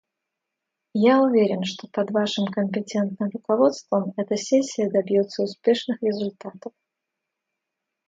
[1.03, 6.73] Я уверен, что под Вашим компетентным руководством эта сессия добьется успешных результатов.